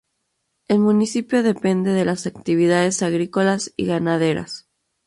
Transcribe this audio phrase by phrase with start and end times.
[0.67, 4.67] El municipio depende de las actividades agrícolas y ganaderas.